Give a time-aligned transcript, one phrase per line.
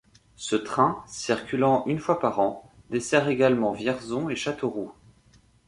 [0.35, 4.93] Ce train, circulant une fois par an, dessert également Vierzon et Châteauroux.